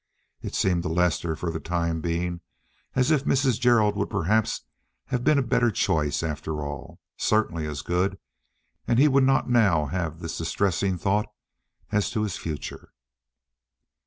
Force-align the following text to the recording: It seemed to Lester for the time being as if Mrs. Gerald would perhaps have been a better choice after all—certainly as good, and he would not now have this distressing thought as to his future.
It 0.41 0.55
seemed 0.55 0.81
to 0.81 0.89
Lester 0.89 1.35
for 1.35 1.51
the 1.51 1.59
time 1.59 2.01
being 2.01 2.41
as 2.95 3.11
if 3.11 3.23
Mrs. 3.25 3.59
Gerald 3.59 3.95
would 3.97 4.09
perhaps 4.09 4.63
have 5.05 5.23
been 5.23 5.37
a 5.37 5.43
better 5.43 5.69
choice 5.69 6.23
after 6.23 6.63
all—certainly 6.65 7.67
as 7.67 7.83
good, 7.83 8.17
and 8.87 8.97
he 8.97 9.07
would 9.07 9.23
not 9.25 9.47
now 9.47 9.85
have 9.85 10.17
this 10.19 10.39
distressing 10.39 10.97
thought 10.97 11.27
as 11.91 12.09
to 12.09 12.23
his 12.23 12.35
future. 12.35 12.93